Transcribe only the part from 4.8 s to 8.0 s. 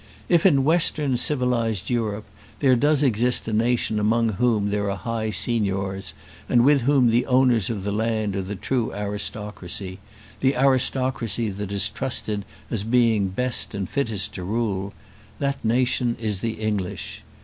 are high signors, and with whom the owners of the